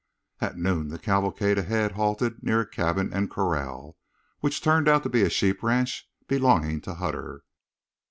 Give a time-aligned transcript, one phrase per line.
[0.39, 3.97] At noon the cavalcade ahead halted near a cabin and corral,
[4.39, 7.43] which turned out to be a sheep ranch belonging to Hutter.